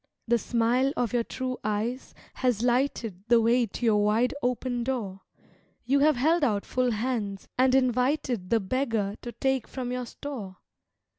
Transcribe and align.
The 0.27 0.39
smile 0.39 0.93
of 0.97 1.13
your 1.13 1.23
true 1.23 1.59
eyes 1.63 2.15
has 2.33 2.63
lighted 2.63 3.23
The 3.27 3.39
way 3.39 3.67
to 3.67 3.85
your 3.85 4.03
wide 4.03 4.33
open 4.41 4.83
door. 4.83 5.21
You 5.85 5.99
have 5.99 6.15
held 6.15 6.43
out 6.43 6.65
full 6.65 6.89
hands, 6.89 7.47
and 7.55 7.75
invited 7.75 8.49
The 8.49 8.59
beggar 8.59 9.17
to 9.21 9.31
take 9.31 9.67
from 9.67 9.91
your 9.91 10.07
store. 10.07 10.57